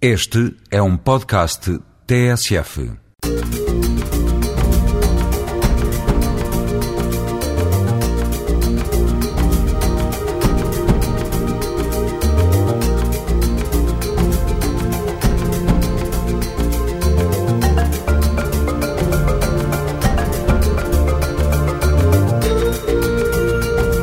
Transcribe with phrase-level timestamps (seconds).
[0.00, 2.90] Este é um podcast TSF.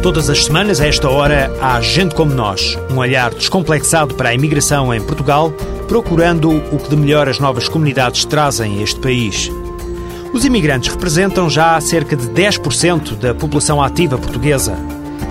[0.02, 4.34] Todas as semanas, a esta hora, há Gente Como Nós, um olhar descomplexado para a
[4.34, 5.54] imigração em Portugal,
[5.94, 9.52] procurando o que de melhor as novas comunidades trazem a este país.
[10.34, 14.76] Os imigrantes representam já cerca de 10% da população ativa portuguesa.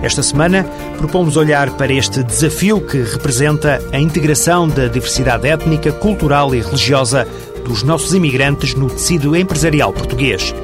[0.03, 0.62] Esta semana,
[0.98, 7.27] propomos olhar para este desafio que representa a integração da diversidade étnica, cultural e religiosa
[7.67, 10.55] dos nossos imigrantes no tecido empresarial português.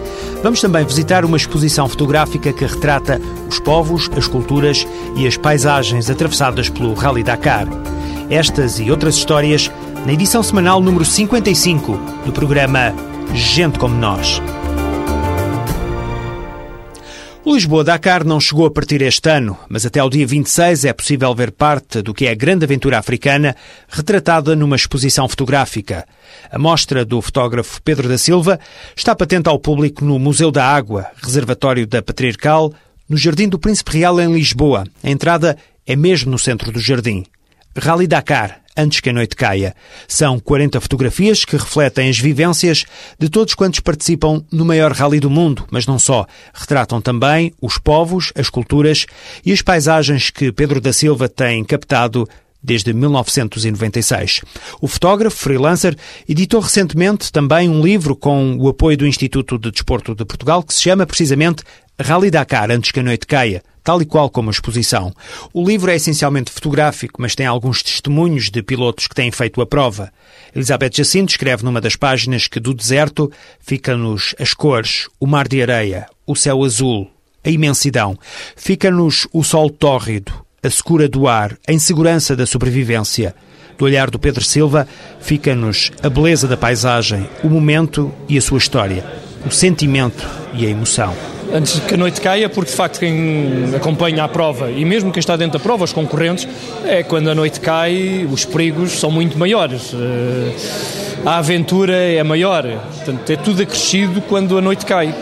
[0.45, 4.87] Vamos também visitar uma exposição fotográfica que retrata os povos, as culturas
[5.17, 7.67] e as paisagens atravessadas pelo Rally Dakar.
[8.31, 9.71] Estas e outras histórias
[10.07, 11.93] na edição semanal número 55
[12.25, 12.95] do programa
[13.35, 14.41] Gente como Nós.
[17.45, 21.51] Lisboa-Dakar não chegou a partir este ano, mas até ao dia 26 é possível ver
[21.51, 23.57] parte do que é a grande aventura africana
[23.89, 26.07] retratada numa exposição fotográfica.
[26.51, 28.61] A mostra do fotógrafo Pedro da Silva
[28.95, 32.73] está patente ao público no Museu da Água, reservatório da Patriarcal,
[33.09, 34.85] no Jardim do Príncipe Real em Lisboa.
[35.03, 35.57] A entrada
[35.87, 37.25] é mesmo no centro do jardim.
[37.77, 39.75] Rally Dakar, antes que a noite caia.
[40.07, 42.85] São 40 fotografias que refletem as vivências
[43.19, 46.25] de todos quantos participam no maior rally do mundo, mas não só.
[46.55, 49.05] Retratam também os povos, as culturas
[49.45, 52.29] e as paisagens que Pedro da Silva tem captado
[52.63, 54.43] desde 1996.
[54.81, 55.97] O fotógrafo freelancer
[56.29, 60.75] editou recentemente também um livro com o apoio do Instituto de Desporto de Portugal que
[60.75, 61.63] se chama precisamente
[62.01, 65.15] Rally Dakar antes que a noite caia, tal e qual como a exposição.
[65.51, 69.67] O livro é essencialmente fotográfico, mas tem alguns testemunhos de pilotos que têm feito a
[69.67, 70.13] prova.
[70.55, 75.63] Elizabeth Jacinto escreve numa das páginas que do deserto fica-nos as cores, o mar de
[75.63, 77.11] areia, o céu azul,
[77.43, 78.19] a imensidão.
[78.55, 83.35] Fica-nos o sol tórrido, a secura do ar, a insegurança da sobrevivência.
[83.79, 84.87] Do olhar do Pedro Silva
[85.19, 89.03] fica-nos a beleza da paisagem, o momento e a sua história,
[89.47, 94.25] o sentimento e a emoção antes que a noite caia, porque de facto quem acompanha
[94.25, 96.47] a prova e mesmo quem está dentro da prova, os concorrentes,
[96.85, 99.93] é quando a noite cai, os perigos são muito maiores.
[99.95, 100.53] Eh,
[101.25, 105.15] a aventura é maior, portanto, é tudo acrescido quando a noite cai.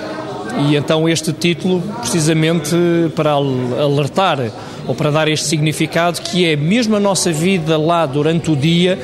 [0.58, 2.74] E então este título, precisamente
[3.14, 4.38] para alertar
[4.86, 8.98] ou para dar este significado que é mesmo a nossa vida lá durante o dia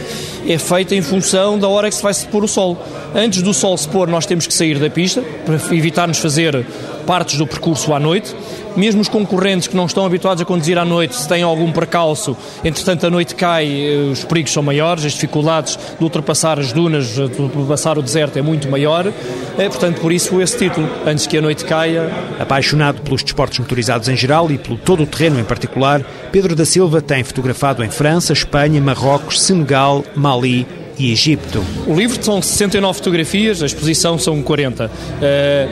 [0.47, 2.77] é feita em função da hora que se vai se pôr o sol.
[3.15, 6.67] Antes do sol se pôr, nós temos que sair da pista para evitar-nos fazer
[7.07, 8.35] partes do percurso à noite.
[8.77, 12.37] Mesmo os concorrentes que não estão habituados a conduzir à noite, se têm algum percalço,
[12.65, 17.07] entretanto a noite cai, eh, os perigos são maiores, as dificuldades de ultrapassar as dunas,
[17.07, 19.13] de ultrapassar o deserto é muito maior.
[19.59, 22.11] É, portanto, por isso esse título, antes que a noite caia.
[22.39, 26.65] Apaixonado pelos desportos motorizados em geral e pelo todo o terreno em particular, Pedro da
[26.65, 30.67] Silva tem fotografado em França, Espanha, Marrocos, Senegal, Mali
[30.99, 31.65] e Egito.
[31.87, 34.87] O livro são 69 fotografias, a exposição são 40.
[34.87, 34.91] Uh,
[35.23, 35.69] eh,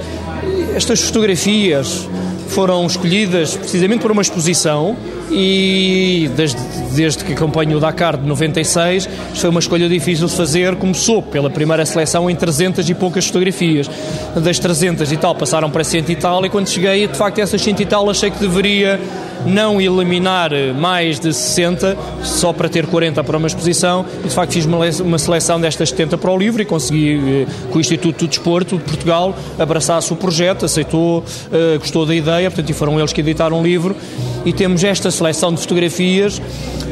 [0.74, 2.08] estas fotografias
[2.50, 4.96] foram escolhidas precisamente para uma exposição
[5.30, 6.58] e desde,
[6.94, 11.22] desde que acompanho o Dakar de 96, isto foi uma escolha difícil de fazer, começou
[11.22, 13.88] pela primeira seleção em 300 e poucas fotografias.
[14.36, 17.62] Das 300 e tal passaram para 100 e tal e quando cheguei, de facto, essas
[17.62, 19.00] 100 e tal achei que deveria
[19.46, 24.04] não eliminar mais de 60 só para ter 40 para uma exposição.
[24.24, 27.80] E de facto fiz uma seleção destas 70 para o livro e consegui que o
[27.80, 32.72] Instituto do Desporto de Portugal abraçasse o projeto, aceitou, eh, gostou da ideia, portanto e
[32.72, 33.96] foram eles que editaram o livro.
[34.44, 36.40] E temos esta seleção de fotografias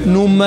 [0.05, 0.47] numa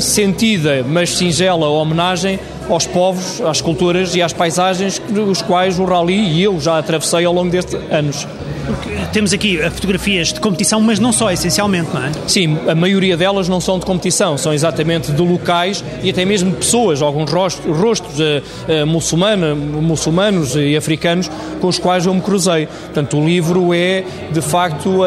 [0.00, 2.38] sentida, mas singela homenagem
[2.72, 7.24] aos povos, às culturas e às paisagens dos quais o Rally e eu já atravessei
[7.24, 8.26] ao longo destes anos.
[9.12, 12.12] Temos aqui fotografias de competição, mas não só, essencialmente, não é?
[12.28, 16.50] Sim, a maioria delas não são de competição, são exatamente de locais e até mesmo
[16.50, 21.28] de pessoas, alguns rostos, rostos uh, uh, muçulmano, muçulmanos e africanos
[21.60, 22.66] com os quais eu me cruzei.
[22.66, 25.02] Portanto, o livro é, de facto,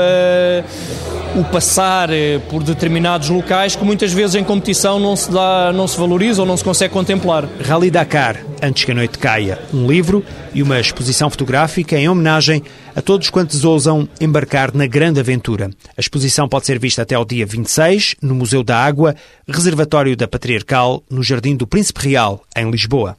[1.36, 5.88] o passar eh, por determinados locais que muitas vezes em competição não se dá, não
[5.88, 7.48] se valoriza ou não se consegue contemplar.
[7.62, 10.24] Rally Dakar, antes que a noite caia, um livro
[10.54, 12.64] e uma exposição fotográfica em homenagem
[12.96, 15.70] a todos quantos ousam embarcar na grande aventura.
[15.96, 19.16] A exposição pode ser vista até ao dia 26 no Museu da Água,
[19.48, 23.18] reservatório da Patriarcal, no Jardim do Príncipe Real, em Lisboa.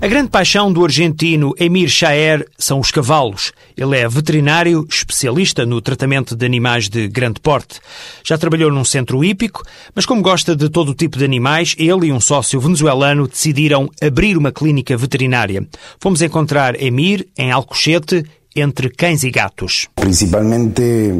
[0.00, 3.52] A grande paixão do argentino Emir Chaer são os cavalos.
[3.76, 7.80] Ele é veterinário, especialista no tratamento de animais de grande porte.
[8.22, 9.64] Já trabalhou num centro hípico,
[9.96, 13.90] mas como gosta de todo o tipo de animais, ele e um sócio venezuelano decidiram
[14.00, 15.66] abrir uma clínica veterinária.
[15.98, 18.24] Fomos encontrar Emir em Alcochete,
[18.54, 19.88] entre cães e gatos.
[19.96, 21.12] Principalmente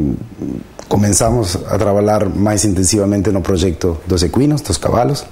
[0.87, 5.25] começamos a trabalhar mais intensivamente no projeto dos equinos, dos cavalos.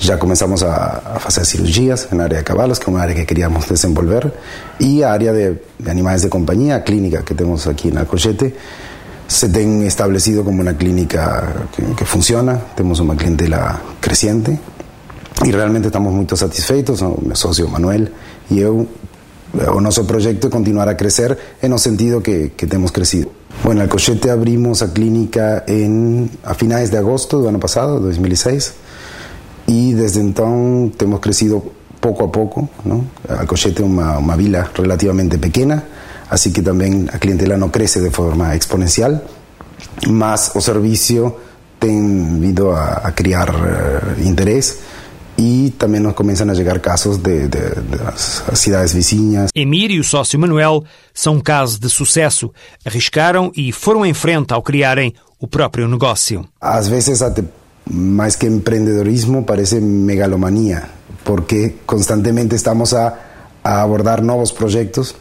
[0.00, 3.68] Ya comenzamos a, hacer cirugías en área de caballos, que es una área que queríamos
[3.68, 4.32] desenvolver,
[4.78, 8.54] y área de, animales de compañía, clínica que tenemos aquí en Alcochete,
[9.26, 11.66] se ten establecido como una clínica
[11.96, 14.58] que, funciona, tenemos una clientela creciente
[15.44, 18.12] y realmente estamos muy satisfeitos, mi socio Manuel
[18.48, 18.86] y yo,
[19.68, 23.30] o nuestro proyecto es continuar a crecer en el sentido que, que hemos crecido.
[23.64, 28.74] Bueno, Alcochete abrimos la clínica en, a finales de agosto del año pasado, 2006,
[29.66, 31.62] y desde entonces hemos crecido
[32.00, 32.68] poco a poco.
[32.84, 33.04] ¿no?
[33.28, 35.82] Alcochete es una, una, vila relativamente pequeña,
[36.30, 39.22] así que también la clientela no crece de forma exponencial,
[40.08, 41.36] más o servicio
[41.78, 44.78] ten ido a, a criar uh, interés
[45.38, 49.50] e também nos começam a chegar casos de, de, das cidades vizinhas.
[49.54, 52.50] Emir e o sócio Manuel são um caso de sucesso.
[52.84, 56.48] Arriscaram e foram em frente ao criarem o próprio negócio.
[56.60, 57.44] Às vezes até
[57.86, 60.88] más que emprendedorismo parece megalomanía,
[61.24, 63.20] porque constantemente estamos a,
[63.62, 65.16] abordar nuevos proyectos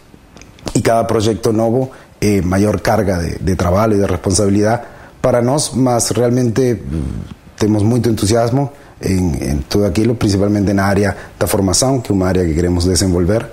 [0.75, 1.89] y cada proyecto nuevo
[2.21, 4.83] eh, mayor carga de, trabajo y de responsabilidad.
[5.19, 8.71] Para nos, más realmente mm, tenemos mucho entusiasmo
[9.01, 12.85] en, todo aquello, principalmente en la área de formación, que es una área que queremos
[12.85, 13.49] desenvolver,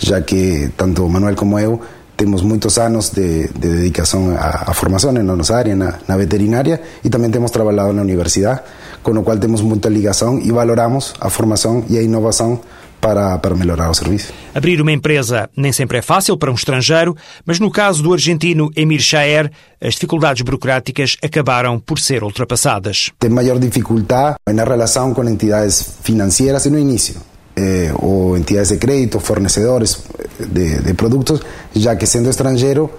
[0.00, 1.80] ya que tanto Manuel como yo
[2.16, 7.34] tenemos muchos años de, dedicación a, formación en nuestra área, en la, veterinaria, y también
[7.34, 8.64] hemos trabajado en la universidad,
[9.02, 12.60] con lo cual tenemos mucha ligación y valoramos a formación y a innovación
[13.00, 14.32] para, para melhorar o serviço.
[14.54, 17.14] Abrir uma empresa nem sempre é fácil para um estrangeiro,
[17.44, 23.10] mas no caso do argentino Emir Chaer, as dificuldades burocráticas acabaram por ser ultrapassadas.
[23.18, 29.18] Tem maior dificuldade na relação com entidades financeiras no início eh, o entidades de crédito,
[29.18, 30.04] fornecedores
[30.38, 31.42] de, de productos,
[31.74, 32.90] ya que siendo extranjero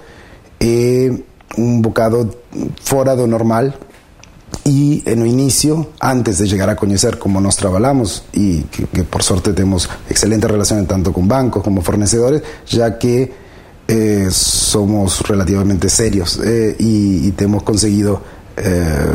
[0.60, 1.24] eh,
[1.56, 2.28] un bocado
[2.82, 3.74] fora do normal
[4.64, 9.04] y en el inicio, antes de llegar a conocer cómo nos trabajamos y que, que
[9.04, 13.32] por suerte tenemos excelentes relaciones tanto con bancos como fornecedores, ya que
[13.86, 18.20] eh, somos relativamente serios eh, y, y hemos conseguido
[18.56, 19.06] eh,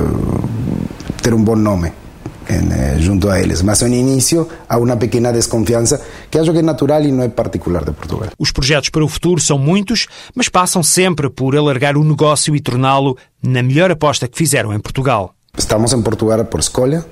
[1.22, 2.02] tener un buen nombre
[2.50, 3.62] en, eh, junto a eles.
[3.62, 7.30] Mas no início há uma pequena desconfiança que acho que é natural e não é
[7.30, 8.30] particular de Portugal.
[8.38, 12.60] Os projetos para o futuro são muitos, mas passam sempre por alargar o negócio e
[12.60, 15.34] torná-lo na melhor aposta que fizeram em Portugal.
[15.57, 17.06] Estamos em Portugal por escolha,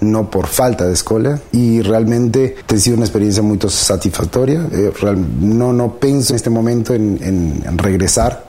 [0.00, 4.60] não por falta de escolha e realmente tem sido uma experiência muito satisfatória.
[5.40, 8.45] não, não penso neste momento em, em, em regressar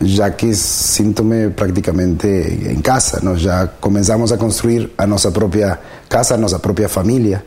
[0.00, 3.36] ya que síntome prácticamente en casa, ¿no?
[3.36, 7.44] ya comenzamos a construir a nuestra propia casa, a nuestra propia familia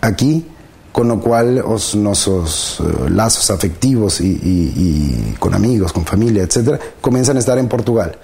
[0.00, 0.46] aquí,
[0.92, 6.44] con lo cual los, nuestros uh, lazos afectivos y, y, y, con amigos, con familia,
[6.44, 8.16] etcétera, comienzan a estar en Portugal.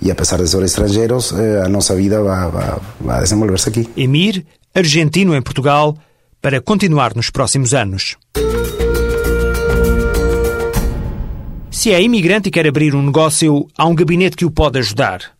[0.00, 3.70] Y a pesar de ser extranjeros, eh, a nuestra vida va, va, va a desenvolverse
[3.70, 3.88] aquí.
[3.96, 5.94] Emir, argentino en Portugal,
[6.40, 8.16] para continuar nos próximos anos.
[11.74, 15.32] Se é imigrante e quer abrir um negócio, há um gabinete que o pode ajudar.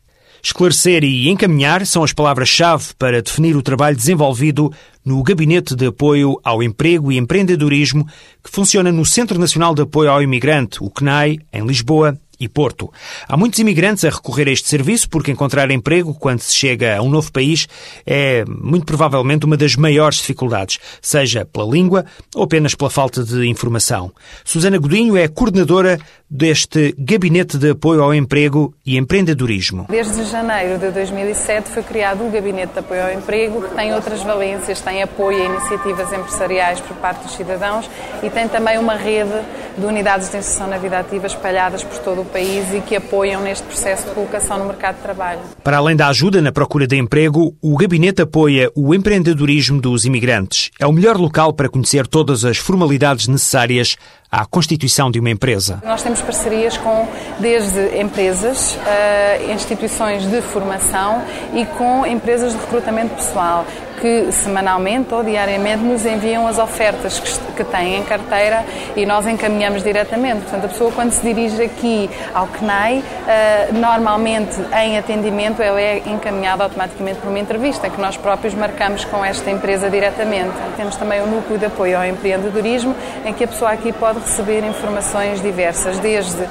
[0.43, 4.71] Esclarecer e encaminhar são as palavras-chave para definir o trabalho desenvolvido
[5.05, 8.05] no Gabinete de Apoio ao Emprego e Empreendedorismo,
[8.43, 12.93] que funciona no Centro Nacional de Apoio ao Imigrante, o CNAI, em Lisboa, e Porto.
[13.29, 17.03] Há muitos imigrantes a recorrer a este serviço porque encontrar emprego quando se chega a
[17.03, 17.69] um novo país
[18.07, 23.47] é muito provavelmente uma das maiores dificuldades, seja pela língua ou apenas pela falta de
[23.47, 24.13] informação.
[24.45, 25.99] Susana Godinho é coordenadora
[26.29, 29.87] deste Gabinete de Apoio ao Emprego e Empreendedorismo.
[29.89, 34.23] Desde janeiro de 2007 foi criado o Gabinete de Apoio ao Emprego, que tem outras
[34.23, 37.89] valências, tem apoio a iniciativas empresariais por parte dos cidadãos
[38.23, 39.31] e tem também uma rede
[39.79, 42.97] de unidades de inserção na vida ativa espalhadas por todo o do país e que
[42.97, 45.41] apoiam neste processo de colocação no mercado de trabalho.
[45.63, 50.71] Para além da ajuda na procura de emprego, o gabinete apoia o empreendedorismo dos imigrantes.
[50.79, 53.97] É o melhor local para conhecer todas as formalidades necessárias
[54.31, 55.81] à constituição de uma empresa.
[55.85, 61.23] Nós temos parcerias com desde empresas, uh, instituições de formação
[61.55, 63.65] e com empresas de recrutamento pessoal
[64.01, 68.65] que semanalmente ou diariamente nos enviam as ofertas que, que têm em carteira
[68.97, 70.43] e nós encaminhamos diretamente.
[70.43, 76.03] Portanto, a pessoa quando se dirige aqui ao CNAI, uh, normalmente em atendimento, ela é
[76.07, 80.53] encaminhada automaticamente por uma entrevista que nós próprios marcamos com esta empresa diretamente.
[80.77, 84.21] Temos também o um núcleo de apoio ao empreendedorismo, em que a pessoa aqui pode
[84.21, 86.49] receber informações diversas, desde uh,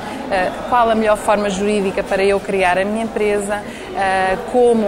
[0.69, 4.87] qual a melhor forma jurídica para eu criar a minha empresa, uh, como,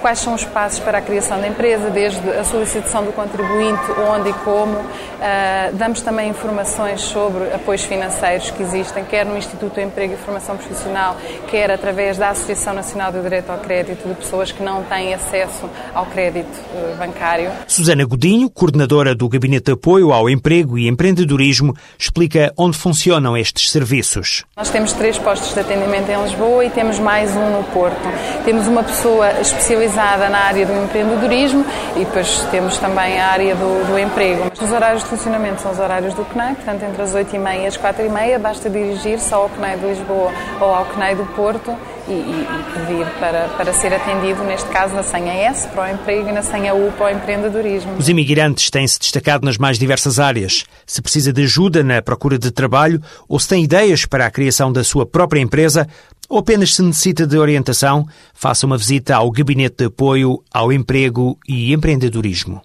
[0.00, 3.82] quais são os passos para a criação da empresa, desde a solicitação do contribuinte,
[4.12, 4.76] onde e como.
[4.76, 10.16] Uh, damos também informações sobre apoios financeiros que existem, quer no Instituto do Emprego e
[10.16, 11.16] Formação Profissional,
[11.48, 15.68] quer através da Associação Nacional do Direito ao Crédito de pessoas que não têm acesso
[15.94, 17.50] ao crédito uh, bancário.
[17.66, 23.70] Susana Godinho, coordenadora do Gabinete de Apoio ao Emprego e Empreendedorismo, explica onde funcionam estes
[23.70, 24.44] serviços.
[24.56, 28.08] Nós temos três postos de atendimento em Lisboa e temos mais um no Porto.
[28.44, 31.64] Temos uma pessoa especializada na área do empreendedorismo
[31.96, 34.50] e depois temos também a área do, do emprego.
[34.60, 37.76] Os horários de funcionamento são os horários do CNEI, portanto entre as 8h30 e as
[37.76, 41.76] 4h30 basta dirigir-se ao CNEI de Lisboa ou ao CNEI do Porto
[42.08, 45.94] e, e, e, pedir para, para ser atendido, neste caso na senha S para o
[45.94, 47.96] emprego e na senha U para o empreendedorismo.
[47.96, 50.64] Os imigrantes têm-se destacado nas mais diversas áreas.
[50.86, 54.72] Se precisa de ajuda na procura de trabalho ou se tem ideias para a criação
[54.72, 55.86] da sua própria empresa,
[56.30, 61.36] ou apenas se necessita de orientação, faça uma visita ao Gabinete de Apoio ao Emprego
[61.46, 62.62] e Empreendedorismo.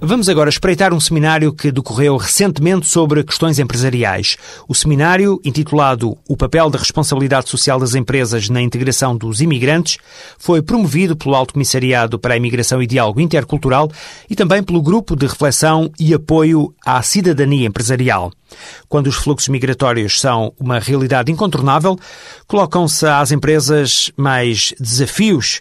[0.00, 4.36] Vamos agora espreitar um seminário que decorreu recentemente sobre questões empresariais.
[4.68, 9.98] O seminário, intitulado O papel da responsabilidade social das empresas na integração dos imigrantes,
[10.38, 13.90] foi promovido pelo Alto Comissariado para a Imigração e Diálogo Intercultural
[14.30, 18.30] e também pelo Grupo de Reflexão e Apoio à Cidadania Empresarial.
[18.88, 21.98] Quando os fluxos migratórios são uma realidade incontornável,
[22.46, 25.58] colocam-se às empresas mais desafios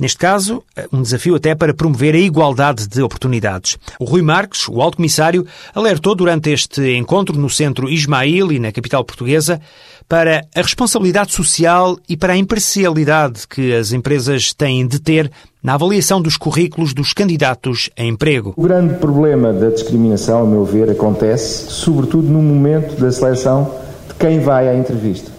[0.00, 0.60] Neste caso,
[0.92, 3.78] um desafio até para promover a igualdade de oportunidades.
[4.00, 8.72] O Rui Marques, o alto comissário, alertou durante este encontro no centro Ismail e na
[8.72, 9.60] capital portuguesa
[10.08, 15.30] para a responsabilidade social e para a imparcialidade que as empresas têm de ter
[15.62, 18.52] na avaliação dos currículos dos candidatos a emprego.
[18.56, 23.72] O grande problema da discriminação, a meu ver, acontece sobretudo no momento da seleção
[24.08, 25.30] de quem vai à entrevista.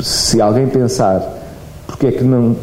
[0.00, 1.35] Se alguém pensar
[1.86, 2.56] porque é que não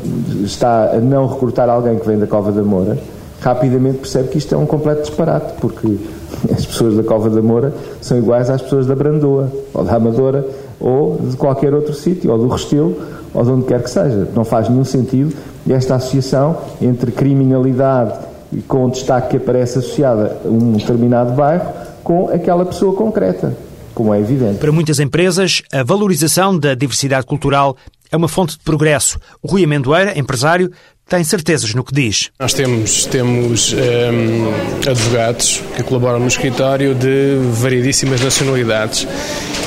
[0.43, 2.97] está a não recrutar alguém que vem da Cova da Moura,
[3.39, 5.97] rapidamente percebe que isto é um completo disparate, porque
[6.51, 10.45] as pessoas da Cova da Moura são iguais às pessoas da Brandoa, ou da Amadora,
[10.79, 12.95] ou de qualquer outro sítio, ou do Restelo,
[13.33, 14.27] ou de onde quer que seja.
[14.35, 15.33] Não faz nenhum sentido
[15.69, 18.13] esta associação entre criminalidade
[18.51, 21.65] e com o destaque que aparece associada a um determinado bairro
[22.03, 23.53] com aquela pessoa concreta
[23.93, 24.57] como é evidente.
[24.57, 27.77] Para muitas empresas, a valorização da diversidade cultural
[28.13, 29.19] é uma fonte de progresso.
[29.41, 30.71] O Rui Amendoeira, empresário,
[31.09, 32.29] tem certezas no que diz.
[32.39, 39.07] Nós temos, temos um, ehm, advogados que colaboram no escritório de variedíssimas nacionalidades.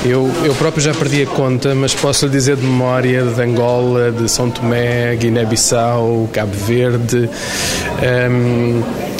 [0.04, 4.12] Eu, eu próprio já perdi a conta, mas posso lhe dizer de memória de Angola,
[4.12, 7.28] de São Tomé, Guiné-Bissau, Cabo Verde.
[7.98, 9.15] Um, ehm, eh,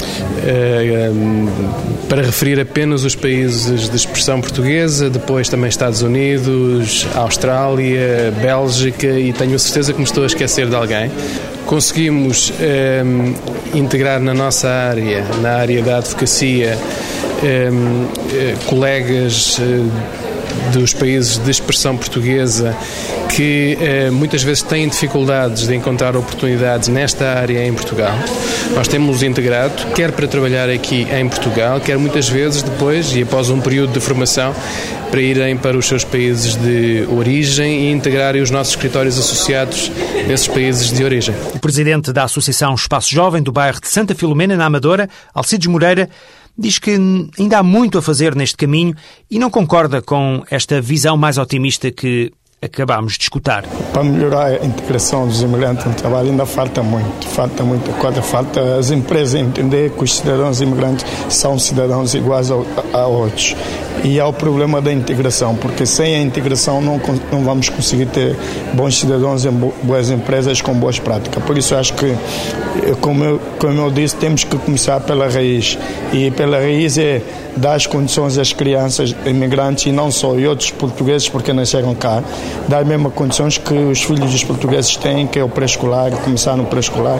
[2.07, 9.33] para referir apenas os países de expressão portuguesa, depois também Estados Unidos, Austrália, Bélgica e
[9.33, 11.11] tenho a certeza que me estou a esquecer de alguém.
[11.65, 13.03] Conseguimos eh,
[13.73, 16.77] integrar na nossa área, na área da advocacia,
[17.43, 17.69] eh,
[18.67, 19.59] colegas
[20.71, 22.75] dos países de expressão portuguesa
[23.35, 28.17] que eh, muitas vezes têm dificuldades de encontrar oportunidades nesta área em Portugal.
[28.75, 33.49] Nós temos integrado, quer para trabalhar aqui em Portugal, quer muitas vezes depois e após
[33.49, 34.55] um período de formação
[35.09, 39.91] para irem para os seus países de origem e integrarem os nossos escritórios associados
[40.27, 41.33] nesses países de origem.
[41.53, 46.09] O presidente da Associação Espaço Jovem do bairro de Santa Filomena, na Amadora, Alcides Moreira,
[46.57, 46.91] diz que
[47.37, 48.95] ainda há muito a fazer neste caminho
[49.29, 53.63] e não concorda com esta visão mais otimista que acabámos de escutar.
[53.93, 58.77] Para melhorar a integração dos imigrantes no trabalho ainda falta muito, falta muito coisa, falta
[58.77, 62.55] as empresas entender que os cidadãos imigrantes são cidadãos iguais a,
[62.93, 63.55] a outros.
[64.03, 66.99] e há o problema da integração, porque sem a integração não,
[67.31, 68.35] não vamos conseguir ter
[68.73, 71.43] bons cidadãos em boas empresas com boas práticas.
[71.43, 75.77] Por isso acho que, eh, como eu, como eu disse, temos que começar pela raiz.
[76.11, 77.21] E pela raiz é
[77.55, 82.23] dar as condições às crianças imigrantes e não só, e outros portugueses porque nasceram cá,
[82.67, 86.55] dar as mesmas condições que os filhos dos portugueses têm, que é o pré-escolar, começar
[86.55, 87.19] no pré-escolar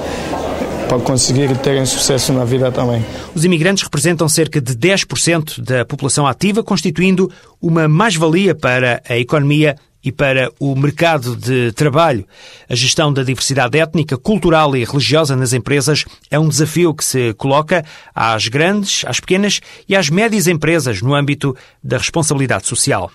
[0.88, 3.06] para conseguir terem sucesso na vida também.
[3.36, 7.32] Os imigrantes representam cerca de 10% da população ativa, constituindo
[7.62, 12.26] uma mais-valia para a economia e para o mercado de trabalho.
[12.70, 17.34] A gestão da diversidade étnica, cultural e religiosa nas empresas é um desafio que se
[17.34, 17.84] coloca
[18.16, 23.12] às grandes, às pequenas e às médias empresas no âmbito da responsabilidade social.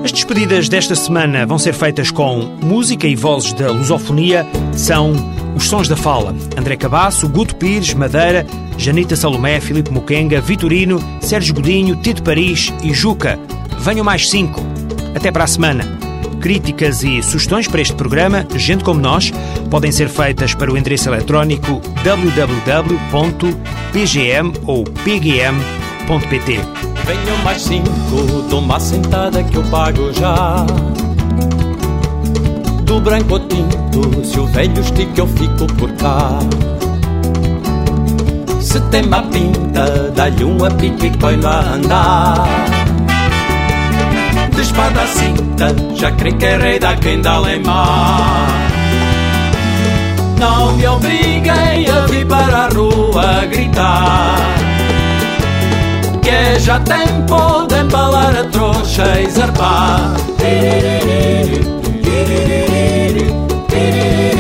[0.04, 4.44] As despedidas desta semana vão ser feitas com música e vozes da lusofonia.
[4.74, 5.14] São
[5.56, 6.36] os Sons da Fala.
[6.58, 8.46] André Cabasso, Guto Pires, Madeira,
[8.78, 13.40] Janita Salomé, Filipe Muquenga, Vitorino, Sérgio Godinho, Tito Paris e Juca.
[13.80, 14.62] Venham mais cinco.
[15.16, 15.84] Até para a semana.
[16.40, 19.34] Críticas e sugestões para este programa, gente como nós,
[19.70, 23.54] podem ser feitas para o endereço eletrónico www.pgm
[24.66, 26.60] ou pgm.pt.
[27.06, 27.90] Venham mais cinco,
[28.50, 30.66] dou uma sentada que eu pago já.
[32.90, 36.40] Do branco tinto, se o velho estica eu fico por cá.
[38.60, 42.48] Se tem uma pinta, dá-lhe um apito e põe-no a andar.
[44.56, 47.40] De espada à cinta, já creio que é rei da quem dá.
[50.40, 54.36] Não me obriguem a vir para a rua gritar
[56.24, 60.16] que é já tempo de embalar a trouxa e zarpar.
[63.92, 64.39] Ser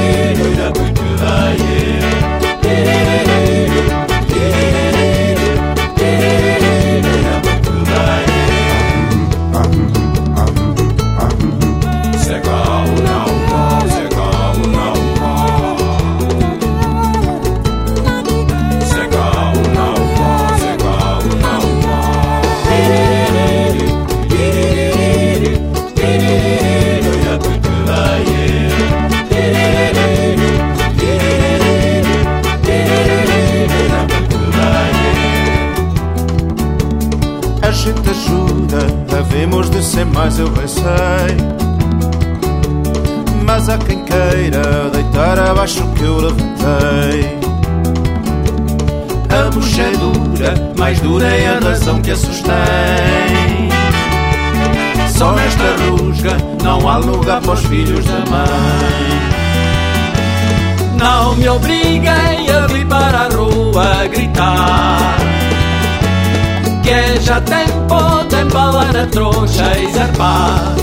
[50.89, 53.69] mais dura é a razão que a sustém
[55.15, 59.19] Só nesta rusga não há lugar para os filhos da mãe
[60.97, 65.17] Não me obriguem a vir para a rua a gritar
[66.81, 67.99] Que é já tempo
[68.41, 70.79] embalar a trouxa e zarpar.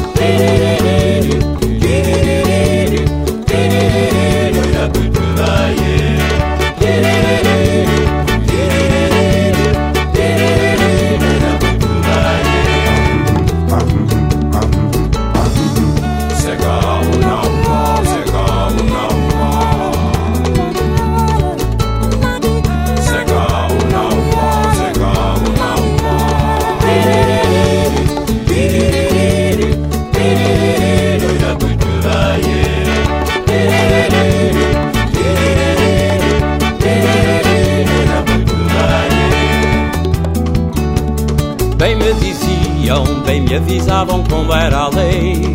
[41.99, 45.51] Bem me diziam, bem me avisavam como era a lei.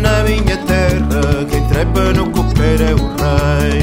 [0.00, 3.82] Na minha terra, quem trepa no coqueiro é o rei.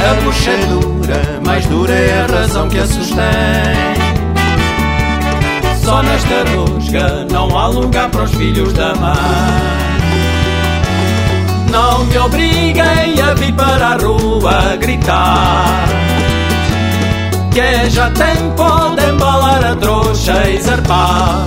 [0.00, 3.18] A bucha é dura, mais dura é a razão que a sustém.
[5.84, 9.14] Só nesta rusga não há lugar para os filhos da mãe.
[11.70, 16.07] Não me obriguem a vir para a rua gritar
[17.50, 21.46] Que já tempo de embalar a trouxa e zarpar